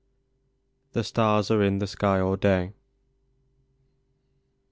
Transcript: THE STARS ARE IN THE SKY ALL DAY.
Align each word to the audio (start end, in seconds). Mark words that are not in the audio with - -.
THE 0.93 1.03
STARS 1.03 1.51
ARE 1.51 1.61
IN 1.61 1.77
THE 1.77 1.85
SKY 1.85 2.19
ALL 2.21 2.35
DAY. 2.35 2.73